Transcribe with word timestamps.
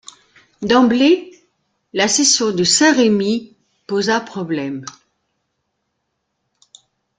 D’emblée, 0.63 1.31
la 1.93 2.07
cession 2.07 2.49
de 2.49 2.63
Saint-Rémy 2.63 3.55
posa 3.85 4.19
problème. 4.19 4.83